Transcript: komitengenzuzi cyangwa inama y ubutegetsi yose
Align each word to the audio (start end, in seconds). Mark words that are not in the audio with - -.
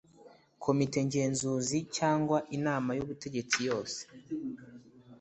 komitengenzuzi 0.63 1.77
cyangwa 1.97 2.37
inama 2.57 2.89
y 2.97 3.01
ubutegetsi 3.05 3.57
yose 3.67 3.99